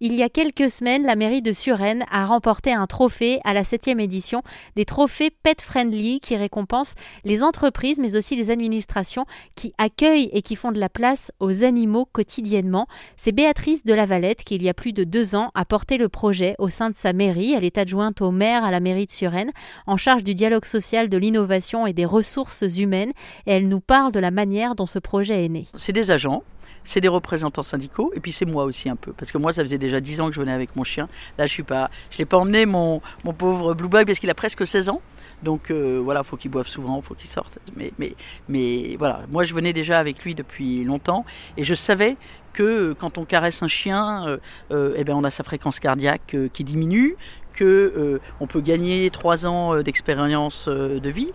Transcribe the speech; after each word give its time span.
Il 0.00 0.14
y 0.14 0.22
a 0.22 0.28
quelques 0.28 0.70
semaines, 0.70 1.02
la 1.02 1.16
mairie 1.16 1.42
de 1.42 1.52
Suresnes 1.52 2.04
a 2.10 2.24
remporté 2.24 2.72
un 2.72 2.86
trophée 2.86 3.40
à 3.44 3.52
la 3.52 3.64
septième 3.64 3.98
édition 3.98 4.42
des 4.76 4.84
trophées 4.84 5.30
Pet 5.30 5.60
Friendly 5.60 6.20
qui 6.20 6.36
récompensent 6.36 6.94
les 7.24 7.42
entreprises 7.42 7.98
mais 7.98 8.14
aussi 8.14 8.36
les 8.36 8.52
administrations 8.52 9.26
qui 9.56 9.72
accueillent 9.76 10.30
et 10.32 10.42
qui 10.42 10.54
font 10.54 10.70
de 10.70 10.78
la 10.78 10.88
place 10.88 11.32
aux 11.40 11.64
animaux 11.64 12.04
quotidiennement. 12.04 12.86
C'est 13.16 13.32
Béatrice 13.32 13.84
de 13.84 13.92
Lavalette 13.92 14.44
qui, 14.44 14.54
il 14.54 14.62
y 14.62 14.68
a 14.68 14.74
plus 14.74 14.92
de 14.92 15.02
deux 15.02 15.34
ans, 15.34 15.50
a 15.56 15.64
porté 15.64 15.96
le 15.96 16.08
projet 16.08 16.54
au 16.58 16.68
sein 16.68 16.90
de 16.90 16.94
sa 16.94 17.12
mairie. 17.12 17.54
Elle 17.54 17.64
est 17.64 17.78
adjointe 17.78 18.20
au 18.20 18.30
maire 18.30 18.62
à 18.62 18.70
la 18.70 18.78
mairie 18.78 19.06
de 19.06 19.10
Suresnes 19.10 19.50
en 19.88 19.96
charge 19.96 20.22
du 20.22 20.36
dialogue 20.36 20.64
social, 20.64 21.08
de 21.08 21.16
l'innovation 21.16 21.88
et 21.88 21.92
des 21.92 22.04
ressources 22.04 22.62
humaines 22.78 23.12
elle 23.46 23.68
nous 23.68 23.80
parle 23.80 24.12
de 24.12 24.20
la 24.20 24.30
manière 24.30 24.74
dont 24.74 24.86
ce 24.86 24.98
projet 24.98 25.44
est 25.44 25.48
né. 25.48 25.66
C'est 25.74 25.92
des 25.92 26.10
agents 26.10 26.42
c'est 26.84 27.00
des 27.00 27.08
représentants 27.08 27.62
syndicaux, 27.62 28.12
et 28.14 28.20
puis 28.20 28.32
c'est 28.32 28.46
moi 28.46 28.64
aussi 28.64 28.88
un 28.88 28.96
peu. 28.96 29.12
Parce 29.12 29.32
que 29.32 29.38
moi, 29.38 29.52
ça 29.52 29.62
faisait 29.62 29.78
déjà 29.78 30.00
10 30.00 30.20
ans 30.20 30.28
que 30.28 30.34
je 30.34 30.40
venais 30.40 30.52
avec 30.52 30.76
mon 30.76 30.84
chien. 30.84 31.08
Là, 31.36 31.46
je 31.46 31.52
suis 31.52 31.62
pas, 31.62 31.90
je 32.10 32.18
l'ai 32.18 32.24
pas 32.24 32.38
emmené, 32.38 32.66
mon, 32.66 33.00
mon 33.24 33.32
pauvre 33.32 33.74
Blue 33.74 33.88
Boy, 33.88 34.04
parce 34.04 34.18
qu'il 34.18 34.30
a 34.30 34.34
presque 34.34 34.66
16 34.66 34.88
ans. 34.88 35.02
Donc 35.42 35.70
euh, 35.70 36.00
voilà, 36.02 36.22
faut 36.22 36.36
qu'il 36.36 36.50
boive 36.50 36.66
souvent, 36.66 37.00
faut 37.00 37.14
qu'il 37.14 37.30
sorte. 37.30 37.58
Mais, 37.76 37.92
mais, 37.98 38.14
mais 38.48 38.96
voilà, 38.98 39.22
moi 39.30 39.44
je 39.44 39.54
venais 39.54 39.72
déjà 39.72 39.98
avec 39.98 40.24
lui 40.24 40.34
depuis 40.34 40.84
longtemps 40.84 41.24
et 41.56 41.64
je 41.64 41.74
savais 41.74 42.16
que 42.52 42.92
quand 42.94 43.18
on 43.18 43.24
caresse 43.24 43.62
un 43.62 43.68
chien, 43.68 44.26
euh, 44.26 44.38
euh, 44.72 44.94
eh 44.96 45.04
ben 45.04 45.14
on 45.14 45.24
a 45.24 45.30
sa 45.30 45.44
fréquence 45.44 45.78
cardiaque 45.78 46.34
qui 46.52 46.64
diminue, 46.64 47.16
que 47.58 47.64
euh, 47.64 48.20
on 48.38 48.46
peut 48.46 48.60
gagner 48.60 49.10
trois 49.10 49.46
ans 49.46 49.74
euh, 49.74 49.82
d'expérience 49.82 50.66
euh, 50.68 51.00
de 51.00 51.10
vie. 51.10 51.32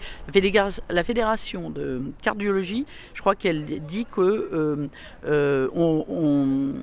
La 0.89 1.03
fédération 1.03 1.69
de 1.69 2.01
cardiologie, 2.21 2.85
je 3.13 3.19
crois 3.19 3.35
qu'elle 3.35 3.65
dit 3.65 4.05
que 4.09 4.89
on, 5.75 6.73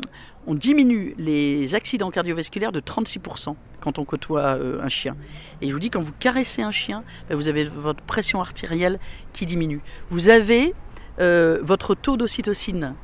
diminue 0.54 1.14
les 1.18 1.74
accidents 1.74 2.10
cardiovasculaires 2.10 2.72
de 2.72 2.80
36% 2.80 3.54
quand 3.80 3.98
on 3.98 4.04
côtoie 4.04 4.58
un 4.82 4.88
chien. 4.88 5.16
Et 5.62 5.68
je 5.68 5.72
vous 5.72 5.78
dis, 5.78 5.90
quand 5.90 6.02
vous 6.02 6.12
caressez 6.18 6.62
un 6.62 6.70
chien, 6.70 7.02
ben, 7.28 7.36
vous 7.36 7.48
avez 7.48 7.64
votre 7.64 8.02
pression 8.02 8.40
artérielle 8.40 8.98
qui 9.32 9.46
diminue. 9.46 9.80
Vous 10.10 10.28
avez 10.28 10.74
votre 11.18 11.94
taux 11.94 12.16
d'ocytocine. 12.16 12.94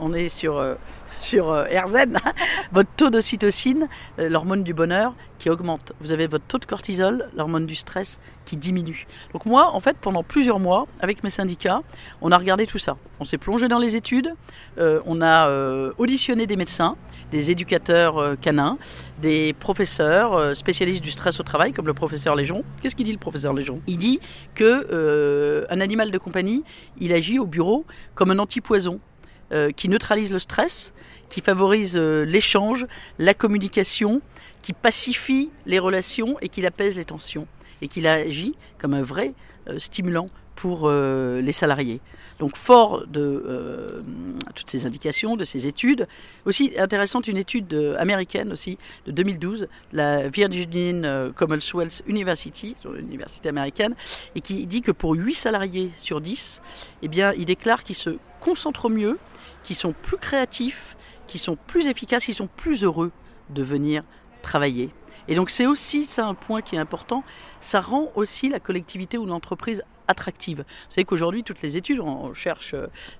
On 0.00 0.12
est 0.12 0.28
sur 0.28 0.76
sur 1.20 1.50
euh, 1.50 1.64
RZ, 1.64 2.06
votre 2.72 2.90
taux 2.96 3.10
d'ocytocine, 3.10 3.88
euh, 4.18 4.28
l'hormone 4.28 4.62
du 4.62 4.74
bonheur, 4.74 5.14
qui 5.38 5.48
augmente. 5.48 5.92
Vous 6.00 6.12
avez 6.12 6.26
votre 6.26 6.44
taux 6.44 6.58
de 6.58 6.64
cortisol, 6.64 7.28
l'hormone 7.36 7.66
du 7.66 7.74
stress, 7.74 8.20
qui 8.44 8.56
diminue. 8.56 9.06
Donc 9.32 9.46
moi, 9.46 9.70
en 9.72 9.80
fait, 9.80 9.96
pendant 9.96 10.22
plusieurs 10.22 10.58
mois, 10.58 10.86
avec 11.00 11.22
mes 11.24 11.30
syndicats, 11.30 11.82
on 12.20 12.30
a 12.32 12.38
regardé 12.38 12.66
tout 12.66 12.78
ça. 12.78 12.96
On 13.20 13.24
s'est 13.24 13.38
plongé 13.38 13.68
dans 13.68 13.78
les 13.78 13.96
études, 13.96 14.34
euh, 14.78 15.00
on 15.06 15.22
a 15.22 15.50
auditionné 15.98 16.46
des 16.46 16.56
médecins, 16.56 16.96
des 17.30 17.50
éducateurs 17.50 18.36
canins, 18.40 18.76
des 19.22 19.52
professeurs 19.52 20.54
spécialistes 20.56 21.02
du 21.02 21.10
stress 21.10 21.38
au 21.38 21.42
travail, 21.42 21.72
comme 21.72 21.86
le 21.86 21.94
professeur 21.94 22.34
Léjon. 22.34 22.64
Qu'est-ce 22.82 22.96
qu'il 22.96 23.06
dit 23.06 23.12
le 23.12 23.18
professeur 23.18 23.54
Léjon? 23.54 23.80
Il 23.86 23.98
dit 23.98 24.20
que 24.54 25.66
un 25.70 25.80
animal 25.80 26.10
de 26.10 26.18
compagnie, 26.18 26.64
il 26.98 27.12
agit 27.12 27.38
au 27.38 27.46
bureau 27.46 27.84
comme 28.14 28.30
un 28.30 28.38
antipoison. 28.38 29.00
Euh, 29.52 29.72
qui 29.72 29.88
neutralise 29.88 30.30
le 30.30 30.38
stress, 30.38 30.92
qui 31.28 31.40
favorise 31.40 31.96
euh, 31.96 32.24
l'échange, 32.24 32.86
la 33.18 33.34
communication, 33.34 34.22
qui 34.62 34.72
pacifie 34.72 35.50
les 35.66 35.80
relations 35.80 36.36
et 36.40 36.48
qui 36.48 36.64
apaise 36.64 36.94
les 36.94 37.04
tensions 37.04 37.48
et 37.82 37.88
qui 37.88 38.06
agit 38.06 38.54
comme 38.78 38.94
un 38.94 39.02
vrai 39.02 39.34
euh, 39.66 39.80
stimulant 39.80 40.26
pour 40.54 40.90
les 40.90 41.52
salariés. 41.52 42.02
Donc 42.38 42.54
fort 42.54 43.06
de 43.06 43.86
toutes 44.54 44.68
ces 44.68 44.84
indications, 44.84 45.34
de 45.34 45.46
ces 45.46 45.66
études, 45.66 46.06
aussi 46.44 46.72
intéressante 46.78 47.28
une 47.28 47.38
étude 47.38 47.72
américaine 47.98 48.52
aussi 48.52 48.76
de 49.06 49.10
2012, 49.10 49.68
la 49.94 50.28
Virginia 50.28 51.30
Commonwealth 51.34 52.02
University, 52.06 52.76
l'université 52.94 53.48
américaine, 53.48 53.94
et 54.34 54.42
qui 54.42 54.66
dit 54.66 54.82
que 54.82 54.92
pour 54.92 55.14
8 55.14 55.32
salariés 55.32 55.92
sur 55.96 56.20
10, 56.20 56.60
eh 57.00 57.08
bien, 57.08 57.32
il 57.38 57.46
déclare 57.46 57.82
qu'ils 57.82 57.96
se 57.96 58.18
concentrent 58.38 58.90
mieux 58.90 59.16
qui 59.62 59.74
sont 59.74 59.92
plus 59.92 60.18
créatifs, 60.18 60.96
qui 61.26 61.38
sont 61.38 61.56
plus 61.56 61.86
efficaces, 61.86 62.24
qui 62.24 62.34
sont 62.34 62.48
plus 62.48 62.84
heureux 62.84 63.12
de 63.50 63.62
venir 63.62 64.02
travailler. 64.42 64.90
Et 65.28 65.34
donc 65.34 65.50
c'est 65.50 65.66
aussi 65.66 66.06
ça 66.06 66.26
un 66.26 66.34
point 66.34 66.60
qui 66.60 66.76
est 66.76 66.78
important, 66.78 67.22
ça 67.60 67.80
rend 67.80 68.10
aussi 68.14 68.48
la 68.48 68.58
collectivité 68.58 69.18
ou 69.18 69.26
l'entreprise 69.26 69.82
attractive. 70.08 70.58
Vous 70.58 70.90
savez 70.90 71.04
qu'aujourd'hui, 71.04 71.44
toutes 71.44 71.62
les 71.62 71.76
études, 71.76 72.00
on 72.00 72.34
cherche 72.34 72.74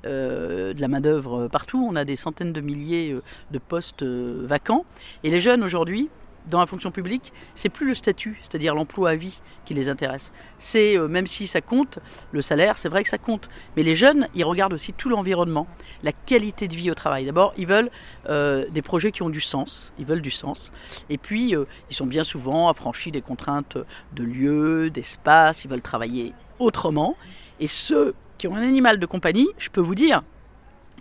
euh, 0.04 0.74
de 0.74 0.80
la 0.80 0.88
main-d'œuvre 0.88 1.46
partout, 1.46 1.86
on 1.88 1.94
a 1.94 2.04
des 2.04 2.16
centaines 2.16 2.52
de 2.52 2.60
milliers 2.60 3.12
euh, 3.12 3.22
de 3.52 3.58
postes 3.58 4.02
euh, 4.02 4.42
vacants. 4.44 4.84
Et 5.22 5.30
les 5.30 5.38
jeunes 5.38 5.62
aujourd'hui, 5.62 6.10
dans 6.50 6.60
la 6.60 6.66
fonction 6.66 6.90
publique, 6.90 7.32
c'est 7.54 7.68
plus 7.68 7.86
le 7.86 7.94
statut, 7.94 8.38
c'est-à-dire 8.42 8.74
l'emploi 8.74 9.10
à 9.10 9.16
vie 9.16 9.40
qui 9.64 9.74
les 9.74 9.88
intéresse. 9.88 10.32
C'est 10.58 10.98
euh, 10.98 11.08
même 11.08 11.26
si 11.26 11.46
ça 11.46 11.60
compte, 11.60 11.98
le 12.32 12.42
salaire, 12.42 12.76
c'est 12.76 12.88
vrai 12.88 13.02
que 13.02 13.08
ça 13.08 13.18
compte, 13.18 13.48
mais 13.76 13.82
les 13.82 13.94
jeunes, 13.94 14.28
ils 14.34 14.44
regardent 14.44 14.72
aussi 14.72 14.92
tout 14.92 15.08
l'environnement, 15.08 15.66
la 16.02 16.12
qualité 16.12 16.68
de 16.68 16.74
vie 16.74 16.90
au 16.90 16.94
travail. 16.94 17.24
D'abord, 17.24 17.54
ils 17.56 17.66
veulent 17.66 17.90
euh, 18.28 18.66
des 18.70 18.82
projets 18.82 19.12
qui 19.12 19.22
ont 19.22 19.30
du 19.30 19.40
sens, 19.40 19.92
ils 19.98 20.04
veulent 20.04 20.22
du 20.22 20.30
sens, 20.30 20.72
et 21.08 21.18
puis 21.18 21.54
euh, 21.54 21.64
ils 21.90 21.96
sont 21.96 22.06
bien 22.06 22.24
souvent 22.24 22.68
affranchis 22.68 23.10
des 23.10 23.22
contraintes 23.22 23.78
de 24.14 24.24
lieu, 24.24 24.90
d'espace, 24.90 25.64
ils 25.64 25.68
veulent 25.68 25.80
travailler 25.80 26.34
autrement. 26.58 27.16
Et 27.60 27.68
ceux 27.68 28.14
qui 28.38 28.48
ont 28.48 28.56
un 28.56 28.62
animal 28.62 28.98
de 28.98 29.06
compagnie, 29.06 29.48
je 29.58 29.68
peux 29.68 29.80
vous 29.80 29.94
dire 29.94 30.22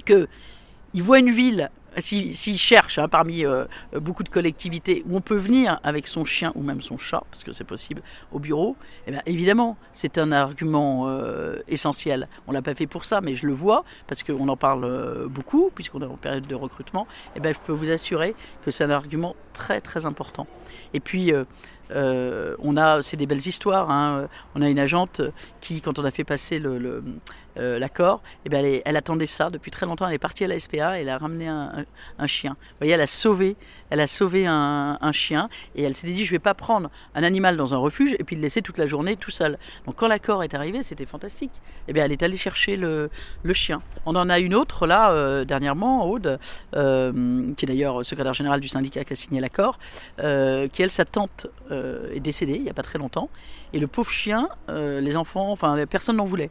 que 0.05 0.27
ils 0.93 1.03
voient 1.03 1.19
une 1.19 1.31
ville 1.31 1.69
s'ils 1.97 2.35
si, 2.35 2.75
hein, 2.97 3.07
parmi 3.07 3.45
euh, 3.45 3.65
beaucoup 3.93 4.23
de 4.23 4.29
collectivités 4.29 5.03
où 5.07 5.17
on 5.17 5.21
peut 5.21 5.37
venir 5.37 5.79
avec 5.83 6.07
son 6.07 6.25
chien 6.25 6.51
ou 6.55 6.63
même 6.63 6.81
son 6.81 6.97
chat, 6.97 7.23
parce 7.31 7.43
que 7.43 7.51
c'est 7.51 7.63
possible, 7.63 8.01
au 8.31 8.39
bureau, 8.39 8.75
eh 9.07 9.11
bien, 9.11 9.21
évidemment, 9.25 9.77
c'est 9.93 10.17
un 10.17 10.31
argument 10.31 11.07
euh, 11.07 11.57
essentiel. 11.67 12.27
On 12.47 12.51
l'a 12.51 12.61
pas 12.61 12.75
fait 12.75 12.87
pour 12.87 13.05
ça, 13.05 13.21
mais 13.21 13.35
je 13.35 13.45
le 13.45 13.53
vois, 13.53 13.83
parce 14.07 14.23
qu'on 14.23 14.47
en 14.47 14.57
parle 14.57 14.85
euh, 14.85 15.27
beaucoup, 15.27 15.71
puisqu'on 15.73 16.01
est 16.01 16.05
en 16.05 16.17
période 16.17 16.47
de 16.47 16.55
recrutement. 16.55 17.07
Eh 17.35 17.39
bien, 17.39 17.51
je 17.51 17.59
peux 17.59 17.73
vous 17.73 17.91
assurer 17.91 18.35
que 18.63 18.71
c'est 18.71 18.83
un 18.83 18.89
argument 18.89 19.35
très 19.53 19.81
très 19.81 20.05
important. 20.05 20.47
Et 20.93 20.99
puis, 20.99 21.31
on 21.93 22.77
a, 22.77 23.01
c'est 23.01 23.17
des 23.17 23.25
belles 23.25 23.45
histoires. 23.45 23.89
Hein. 23.89 24.27
On 24.55 24.61
a 24.61 24.69
une 24.69 24.79
agente 24.79 25.21
qui, 25.61 25.81
quand 25.81 25.99
on 25.99 26.05
a 26.05 26.11
fait 26.11 26.23
passer 26.23 26.59
le, 26.59 27.03
l'accord, 27.55 28.21
eh 28.45 28.49
bien, 28.49 28.61
elle, 28.85 28.95
attendait 28.95 29.25
ça 29.25 29.49
depuis 29.49 29.71
très 29.71 29.85
longtemps. 29.85 30.07
Elle 30.07 30.13
est 30.13 30.19
partie 30.19 30.43
à 30.43 30.47
la 30.47 30.57
SPA 30.57 30.97
et 30.97 31.01
elle 31.01 31.09
a 31.09 31.17
ramené 31.17 31.47
un, 31.47 32.27
chien. 32.27 32.51
Vous 32.51 32.77
voyez, 32.79 32.93
elle 32.93 33.01
a 33.01 33.07
sauvé, 33.07 33.55
elle 33.89 33.99
a 33.99 34.07
sauvé 34.07 34.45
un, 34.47 35.11
chien 35.11 35.49
et 35.75 35.83
elle 35.83 35.95
s'est 35.95 36.07
dit 36.07 36.23
je 36.25 36.31
vais 36.31 36.39
pas 36.39 36.53
prendre 36.53 36.89
un 37.15 37.23
animal 37.23 37.57
dans 37.57 37.73
un 37.73 37.77
refuge 37.77 38.15
et 38.19 38.23
puis 38.23 38.35
le 38.35 38.41
laisser 38.41 38.61
toute 38.61 38.77
la 38.77 38.85
journée 38.85 39.15
tout 39.15 39.31
seul. 39.31 39.57
Donc 39.85 39.95
quand 39.95 40.07
l'accord 40.07 40.43
est 40.43 40.53
arrivé, 40.53 40.83
c'était 40.83 41.05
fantastique. 41.05 41.51
Eh 41.87 41.93
bien, 41.93 42.05
elle 42.05 42.11
est 42.11 42.23
allée 42.23 42.37
chercher 42.37 42.77
le, 42.77 43.09
chien. 43.53 43.81
On 44.05 44.15
en 44.15 44.29
a 44.29 44.39
une 44.39 44.53
autre 44.53 44.85
là 44.85 45.11
euh, 45.11 45.43
dernièrement, 45.43 46.07
Aude, 46.07 46.39
euh, 46.75 47.53
qui 47.57 47.65
est 47.65 47.67
d'ailleurs 47.67 48.05
secrétaire 48.05 48.33
général 48.33 48.59
du 48.59 48.67
syndicat 48.67 49.03
qui 49.03 49.13
a 49.13 49.15
signé 49.15 49.41
l'accord, 49.41 49.79
euh, 50.19 50.67
qui 50.67 50.83
elle 50.83 50.91
sa 50.91 51.05
tante 51.05 51.47
est 52.13 52.19
décédée 52.19 52.55
il 52.55 52.63
y 52.63 52.69
a 52.69 52.73
pas 52.73 52.83
très 52.83 52.99
longtemps 52.99 53.29
et 53.73 53.79
le 53.79 53.87
pauvre 53.87 54.11
chien, 54.11 54.49
les 54.67 55.17
enfants, 55.17 55.51
enfin 55.51 55.85
personne 55.85 56.17
n'en 56.17 56.25
voulait. 56.25 56.49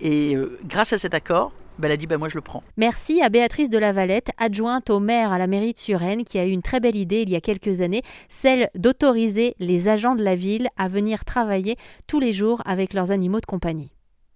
Et 0.00 0.36
grâce 0.64 0.92
à 0.92 0.98
cet 0.98 1.14
accord, 1.14 1.52
ben, 1.78 1.88
elle 1.88 1.92
a 1.92 1.96
dit 1.96 2.06
ben, 2.06 2.18
moi 2.18 2.28
je 2.28 2.34
le 2.34 2.40
prends. 2.40 2.62
Merci 2.76 3.22
à 3.22 3.28
Béatrice 3.28 3.70
de 3.70 3.78
Lavalette, 3.78 4.30
adjointe 4.38 4.90
au 4.90 5.00
maire 5.00 5.32
à 5.32 5.38
la 5.38 5.46
mairie 5.46 5.72
de 5.72 5.78
Suresnes, 5.78 6.24
qui 6.24 6.38
a 6.38 6.44
eu 6.44 6.50
une 6.50 6.62
très 6.62 6.80
belle 6.80 6.96
idée 6.96 7.22
il 7.22 7.30
y 7.30 7.36
a 7.36 7.40
quelques 7.40 7.80
années, 7.80 8.02
celle 8.28 8.68
d'autoriser 8.74 9.54
les 9.58 9.88
agents 9.88 10.14
de 10.14 10.22
la 10.22 10.34
ville 10.34 10.68
à 10.76 10.88
venir 10.88 11.24
travailler 11.24 11.76
tous 12.06 12.20
les 12.20 12.32
jours 12.32 12.62
avec 12.66 12.92
leurs 12.94 13.10
animaux 13.10 13.40
de 13.40 13.46
compagnie. 13.46 13.90